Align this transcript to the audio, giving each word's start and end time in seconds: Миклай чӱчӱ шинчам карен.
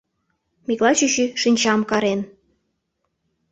Миклай 0.67 0.95
чӱчӱ 0.99 1.25
шинчам 1.41 1.81
карен. 1.89 2.21